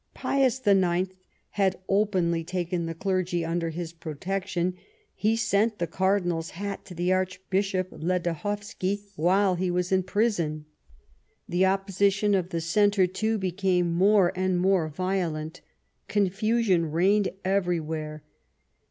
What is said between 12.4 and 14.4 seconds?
the Centre, too, became more